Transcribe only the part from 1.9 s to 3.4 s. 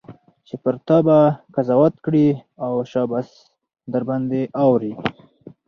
کړي او شاباس